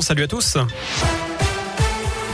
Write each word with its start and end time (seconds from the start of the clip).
Salut 0.00 0.22
à 0.22 0.28
tous. 0.28 0.56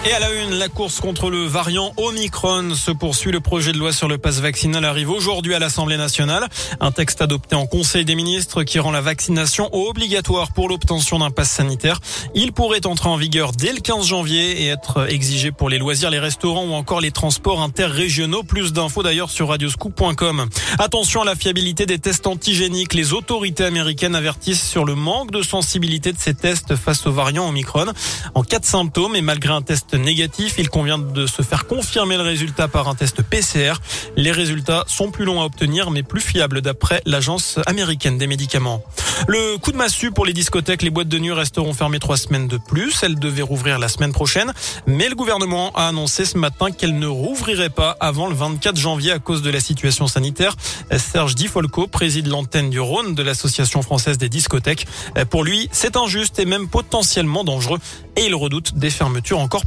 Et 0.04 0.12
à 0.12 0.20
la 0.20 0.32
une, 0.32 0.54
la 0.54 0.68
course 0.68 1.00
contre 1.00 1.28
le 1.28 1.44
variant 1.44 1.92
Omicron 1.96 2.74
se 2.74 2.92
poursuit. 2.92 3.32
Le 3.32 3.40
projet 3.40 3.72
de 3.72 3.78
loi 3.78 3.92
sur 3.92 4.06
le 4.06 4.16
pass 4.16 4.38
vaccinal 4.38 4.84
arrive 4.84 5.10
aujourd'hui 5.10 5.54
à 5.54 5.58
l'Assemblée 5.58 5.96
nationale. 5.96 6.46
Un 6.80 6.92
texte 6.92 7.20
adopté 7.20 7.56
en 7.56 7.66
Conseil 7.66 8.04
des 8.04 8.14
ministres 8.14 8.62
qui 8.62 8.78
rend 8.78 8.92
la 8.92 9.00
vaccination 9.00 9.68
obligatoire 9.74 10.52
pour 10.52 10.68
l'obtention 10.68 11.18
d'un 11.18 11.30
pass 11.30 11.50
sanitaire. 11.50 11.98
Il 12.34 12.52
pourrait 12.52 12.86
entrer 12.86 13.08
en 13.08 13.16
vigueur 13.16 13.50
dès 13.52 13.72
le 13.72 13.80
15 13.80 14.06
janvier 14.06 14.62
et 14.62 14.68
être 14.68 15.10
exigé 15.10 15.50
pour 15.50 15.68
les 15.68 15.78
loisirs, 15.78 16.10
les 16.10 16.20
restaurants 16.20 16.64
ou 16.64 16.74
encore 16.74 17.00
les 17.00 17.10
transports 17.10 17.60
interrégionaux. 17.60 18.44
Plus 18.44 18.72
d'infos 18.72 19.02
d'ailleurs 19.02 19.30
sur 19.30 19.48
radioscoop.com. 19.48 20.48
Attention 20.78 21.22
à 21.22 21.24
la 21.24 21.34
fiabilité 21.34 21.86
des 21.86 21.98
tests 21.98 22.28
antigéniques. 22.28 22.94
Les 22.94 23.12
autorités 23.12 23.64
américaines 23.64 24.14
avertissent 24.14 24.66
sur 24.66 24.84
le 24.84 24.94
manque 24.94 25.32
de 25.32 25.42
sensibilité 25.42 26.12
de 26.12 26.18
ces 26.18 26.34
tests 26.34 26.76
face 26.76 27.04
au 27.06 27.12
variant 27.12 27.48
Omicron. 27.48 27.86
En 28.34 28.44
cas 28.44 28.60
de 28.60 28.64
symptômes 28.64 29.16
et 29.16 29.22
malgré 29.22 29.52
un 29.52 29.62
test 29.62 29.87
négatif. 29.94 30.54
Il 30.58 30.68
convient 30.68 30.98
de 30.98 31.26
se 31.26 31.42
faire 31.42 31.66
confirmer 31.66 32.16
le 32.16 32.22
résultat 32.22 32.68
par 32.68 32.88
un 32.88 32.94
test 32.94 33.22
PCR. 33.22 33.74
Les 34.16 34.32
résultats 34.32 34.84
sont 34.86 35.10
plus 35.10 35.24
longs 35.24 35.40
à 35.40 35.44
obtenir 35.44 35.90
mais 35.90 36.02
plus 36.02 36.20
fiables 36.20 36.60
d'après 36.60 37.02
l'agence 37.06 37.58
américaine 37.66 38.18
des 38.18 38.26
médicaments. 38.26 38.82
Le 39.26 39.58
coup 39.58 39.72
de 39.72 39.76
massue 39.76 40.10
pour 40.10 40.26
les 40.26 40.32
discothèques, 40.32 40.82
les 40.82 40.90
boîtes 40.90 41.08
de 41.08 41.18
nuit 41.18 41.32
resteront 41.32 41.74
fermées 41.74 41.98
trois 41.98 42.16
semaines 42.16 42.48
de 42.48 42.56
plus. 42.56 43.02
Elles 43.02 43.18
devaient 43.18 43.42
rouvrir 43.42 43.78
la 43.78 43.88
semaine 43.88 44.12
prochaine, 44.12 44.52
mais 44.86 45.08
le 45.08 45.14
gouvernement 45.14 45.72
a 45.74 45.88
annoncé 45.88 46.24
ce 46.24 46.38
matin 46.38 46.70
qu'elles 46.70 46.98
ne 46.98 47.06
rouvriraient 47.06 47.70
pas 47.70 47.96
avant 48.00 48.28
le 48.28 48.34
24 48.34 48.76
janvier 48.76 49.12
à 49.12 49.18
cause 49.18 49.42
de 49.42 49.50
la 49.50 49.60
situation 49.60 50.06
sanitaire. 50.06 50.54
Serge 50.96 51.34
Di 51.34 51.48
Folco 51.48 51.86
préside 51.86 52.26
l'antenne 52.26 52.70
du 52.70 52.80
Rhône 52.80 53.14
de 53.14 53.22
l'Association 53.22 53.82
française 53.82 54.18
des 54.18 54.28
discothèques. 54.28 54.86
Pour 55.30 55.44
lui, 55.44 55.68
c'est 55.72 55.96
injuste 55.96 56.38
et 56.38 56.44
même 56.44 56.68
potentiellement 56.68 57.44
dangereux 57.44 57.78
et 58.16 58.26
il 58.26 58.34
redoute 58.34 58.74
des 58.74 58.90
fermetures 58.90 59.38
encore 59.38 59.64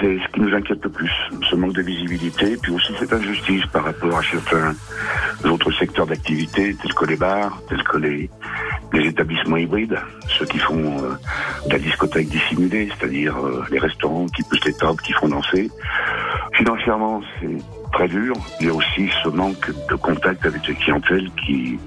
C'est 0.00 0.16
ce 0.18 0.32
qui 0.32 0.40
nous 0.40 0.54
inquiète 0.54 0.82
le 0.82 0.90
plus, 0.90 1.10
ce 1.50 1.56
manque 1.56 1.74
de 1.74 1.82
visibilité, 1.82 2.56
puis 2.62 2.72
aussi 2.72 2.92
cette 2.98 3.12
injustice 3.12 3.64
par 3.66 3.84
rapport 3.84 4.18
à 4.18 4.22
certains 4.22 4.74
autres 5.44 5.70
secteurs 5.72 6.06
d'activité, 6.06 6.74
tels 6.80 6.94
que 6.94 7.04
les 7.04 7.16
bars, 7.16 7.60
tels 7.68 7.82
que 7.82 7.98
les, 7.98 8.30
les 8.92 9.08
établissements 9.08 9.56
hybrides, 9.56 9.98
ceux 10.38 10.46
qui 10.46 10.58
font 10.58 10.98
euh, 11.04 11.14
de 11.66 11.72
la 11.72 11.78
discothèque 11.78 12.28
dissimulée, 12.28 12.90
c'est-à-dire 12.96 13.36
euh, 13.38 13.64
les 13.70 13.78
restaurants 13.78 14.26
qui 14.26 14.42
poussent 14.44 14.64
les 14.64 14.74
tables, 14.74 15.00
qui 15.02 15.12
font 15.12 15.28
danser. 15.28 15.70
Financièrement, 16.54 17.20
c'est 17.40 17.58
très 17.92 18.08
dur. 18.08 18.34
Il 18.60 18.68
y 18.68 18.70
a 18.70 18.74
aussi 18.74 19.10
ce 19.22 19.28
manque 19.28 19.70
de 19.88 19.94
contact 19.96 20.46
avec 20.46 20.66
les 20.66 20.74
clientèles 20.74 21.30
qui, 21.44 21.78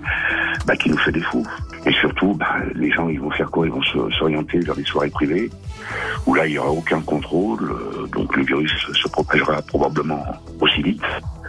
bah, 0.66 0.75
qui 0.75 0.89
nous 0.89 0.97
fait 0.97 1.11
défaut. 1.11 1.44
Et 1.86 1.94
surtout, 1.94 2.33
bah, 2.33 2.55
les 2.73 2.91
gens, 2.91 3.09
ils 3.09 3.19
vont 3.19 3.30
faire 3.31 3.50
quoi? 3.52 3.67
Ils 3.67 3.72
vont 3.72 4.11
s'orienter 4.17 4.59
vers 4.59 4.75
des 4.75 4.86
soirées 4.86 5.09
privées, 5.11 5.50
où 6.25 6.33
là, 6.33 6.47
il 6.47 6.53
n'y 6.53 6.58
aura 6.58 6.72
aucun 6.72 7.00
contrôle, 7.02 7.72
euh, 7.72 8.08
donc 8.08 8.36
le 8.36 8.44
virus 8.44 8.72
se 8.94 9.08
propagera 9.08 9.61
probablement 9.61 10.23
aussi 10.59 10.81
vite. 10.81 11.02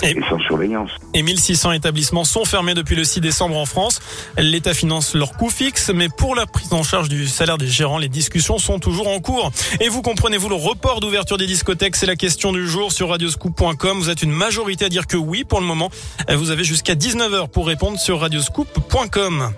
Et, 0.02 0.14
sans 0.28 0.38
surveillance. 0.40 0.90
Et 1.14 1.22
1600 1.22 1.72
établissements 1.72 2.24
sont 2.24 2.44
fermés 2.44 2.74
depuis 2.74 2.94
le 2.96 3.04
6 3.04 3.22
décembre 3.22 3.56
en 3.56 3.64
France. 3.64 4.02
L'État 4.36 4.74
finance 4.74 5.14
leurs 5.14 5.32
coûts 5.32 5.48
fixes, 5.48 5.90
mais 5.94 6.08
pour 6.10 6.34
la 6.34 6.44
prise 6.44 6.70
en 6.74 6.82
charge 6.82 7.08
du 7.08 7.26
salaire 7.26 7.56
des 7.56 7.66
gérants, 7.66 7.96
les 7.96 8.10
discussions 8.10 8.58
sont 8.58 8.78
toujours 8.78 9.08
en 9.08 9.20
cours. 9.20 9.50
Et 9.80 9.88
vous 9.88 10.02
comprenez-vous 10.02 10.50
le 10.50 10.54
report 10.54 11.00
d'ouverture 11.00 11.38
des 11.38 11.46
discothèques? 11.46 11.96
C'est 11.96 12.04
la 12.04 12.16
question 12.16 12.52
du 12.52 12.68
jour 12.68 12.92
sur 12.92 13.08
radioscoop.com. 13.08 13.98
Vous 13.98 14.10
êtes 14.10 14.22
une 14.22 14.32
majorité 14.32 14.84
à 14.84 14.88
dire 14.90 15.06
que 15.06 15.16
oui 15.16 15.44
pour 15.44 15.60
le 15.60 15.66
moment. 15.66 15.88
Vous 16.28 16.50
avez 16.50 16.64
jusqu'à 16.64 16.94
19h 16.94 17.48
pour 17.48 17.66
répondre 17.66 17.98
sur 17.98 18.20
radioscoop.com. 18.20 19.50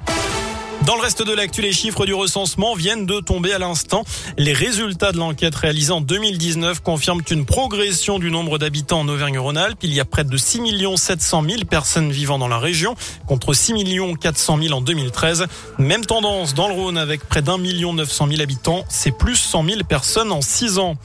Dans 0.86 0.94
le 0.94 1.02
reste 1.02 1.22
de 1.22 1.34
l'actu, 1.34 1.60
les 1.60 1.72
chiffres 1.72 2.06
du 2.06 2.14
recensement 2.14 2.74
viennent 2.74 3.04
de 3.04 3.20
tomber 3.20 3.52
à 3.52 3.58
l'instant. 3.58 4.04
Les 4.38 4.52
résultats 4.52 5.12
de 5.12 5.18
l'enquête 5.18 5.54
réalisée 5.54 5.92
en 5.92 6.00
2019 6.00 6.80
confirment 6.80 7.20
une 7.30 7.44
progression 7.44 8.18
du 8.18 8.30
nombre 8.30 8.58
d'habitants 8.58 9.00
en 9.00 9.08
Auvergne-Rhône-Alpes. 9.08 9.80
Il 9.82 9.92
y 9.92 10.00
a 10.00 10.04
près 10.06 10.24
de 10.24 10.36
6 10.36 10.62
700 10.96 11.42
000 11.42 11.64
personnes 11.64 12.10
vivant 12.10 12.38
dans 12.38 12.48
la 12.48 12.58
région 12.58 12.94
contre 13.26 13.52
6 13.52 13.74
400 14.20 14.58
000 14.62 14.74
en 14.74 14.80
2013. 14.80 15.46
Même 15.78 16.06
tendance 16.06 16.54
dans 16.54 16.68
le 16.68 16.74
Rhône 16.74 16.96
avec 16.96 17.28
près 17.28 17.42
d'un 17.42 17.58
million 17.58 17.92
900 17.92 18.28
000 18.28 18.40
habitants. 18.40 18.84
C'est 18.88 19.16
plus 19.16 19.36
100 19.36 19.64
000 19.64 19.80
personnes 19.84 20.32
en 20.32 20.40
6 20.40 20.78
ans. 20.78 20.96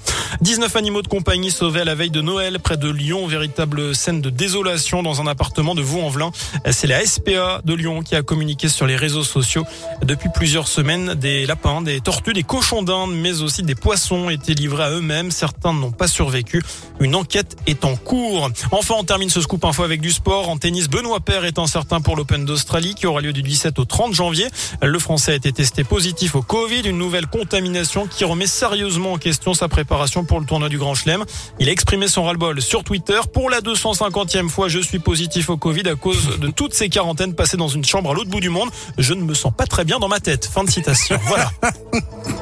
19 0.41 0.75
animaux 0.75 1.01
de 1.01 1.07
compagnie 1.07 1.51
sauvés 1.51 1.81
à 1.81 1.85
la 1.85 1.95
veille 1.95 2.09
de 2.09 2.21
Noël 2.21 2.59
près 2.59 2.77
de 2.77 2.89
Lyon. 2.89 3.27
Véritable 3.27 3.95
scène 3.95 4.21
de 4.21 4.29
désolation 4.29 5.03
dans 5.03 5.19
un 5.19 5.27
appartement 5.27 5.75
de 5.75 5.81
Vaux-en-Velin. 5.81 6.31
C'est 6.71 6.87
la 6.87 7.05
SPA 7.05 7.61
de 7.65 7.73
Lyon 7.73 8.01
qui 8.01 8.15
a 8.15 8.21
communiqué 8.21 8.69
sur 8.69 8.87
les 8.87 8.95
réseaux 8.95 9.23
sociaux. 9.23 9.62
Depuis 10.03 10.29
plusieurs 10.33 10.67
semaines, 10.67 11.13
des 11.13 11.45
lapins, 11.45 11.81
des 11.81 12.01
tortues, 12.01 12.33
des 12.33 12.43
cochons 12.43 12.83
d'Inde, 12.83 13.11
mais 13.13 13.41
aussi 13.41 13.63
des 13.63 13.75
poissons 13.75 14.29
étaient 14.29 14.53
livrés 14.53 14.83
à 14.83 14.89
eux-mêmes. 14.91 15.31
Certains 15.31 15.73
n'ont 15.73 15.91
pas 15.91 16.07
survécu. 16.07 16.61
Une 16.99 17.15
enquête 17.15 17.55
est 17.67 17.85
en 17.85 17.95
cours. 17.95 18.49
Enfin, 18.71 18.95
on 18.97 19.03
termine 19.03 19.29
ce 19.29 19.41
scoop 19.41 19.63
info 19.65 19.83
avec 19.83 20.01
du 20.01 20.11
sport. 20.11 20.49
En 20.49 20.57
tennis, 20.57 20.89
Benoît 20.89 21.19
Paire 21.19 21.45
est 21.45 21.59
incertain 21.59 22.01
pour 22.01 22.15
l'Open 22.15 22.45
d'Australie 22.45 22.95
qui 22.95 23.07
aura 23.07 23.21
lieu 23.21 23.33
du 23.33 23.41
17 23.41 23.79
au 23.79 23.85
30 23.85 24.13
janvier. 24.13 24.47
Le 24.81 24.99
Français 24.99 25.33
a 25.33 25.35
été 25.35 25.51
testé 25.51 25.83
positif 25.83 26.35
au 26.35 26.41
Covid, 26.41 26.81
une 26.81 26.97
nouvelle 26.97 27.27
contamination 27.27 28.07
qui 28.07 28.25
remet 28.25 28.47
sérieusement 28.47 29.13
en 29.13 29.17
question 29.17 29.53
sa 29.53 29.67
préparation 29.67 30.25
pour 30.25 30.39
le 30.39 30.45
tournoi 30.45 30.69
du 30.69 30.77
Grand 30.77 30.95
Chelem. 30.95 31.23
Il 31.59 31.69
a 31.69 31.71
exprimé 31.71 32.07
son 32.07 32.23
ras-le-bol 32.23 32.61
sur 32.61 32.83
Twitter. 32.83 33.19
Pour 33.33 33.49
la 33.49 33.61
250e 33.61 34.49
fois, 34.49 34.67
je 34.67 34.79
suis 34.79 34.99
positif 34.99 35.49
au 35.49 35.57
Covid 35.57 35.87
à 35.87 35.95
cause 35.95 36.39
de 36.39 36.47
toutes 36.47 36.73
ces 36.73 36.89
quarantaines 36.89 37.35
passées 37.35 37.57
dans 37.57 37.67
une 37.67 37.85
chambre 37.85 38.11
à 38.11 38.13
l'autre 38.13 38.29
bout 38.29 38.39
du 38.39 38.49
monde. 38.49 38.69
Je 38.97 39.13
ne 39.13 39.21
me 39.21 39.33
sens 39.33 39.52
pas 39.53 39.65
très 39.65 39.85
bien 39.85 39.99
dans 39.99 40.07
ma 40.07 40.19
tête. 40.19 40.45
Fin 40.45 40.63
de 40.63 40.69
citation. 40.69 41.19
Voilà. 41.27 41.51